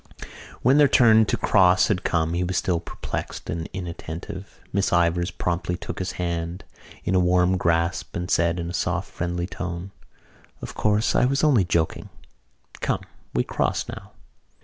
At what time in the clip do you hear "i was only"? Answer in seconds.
11.15-11.65